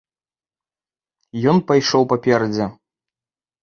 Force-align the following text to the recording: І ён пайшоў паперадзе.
І 1.35 1.45
ён 1.53 1.57
пайшоў 1.71 2.03
паперадзе. 2.17 2.65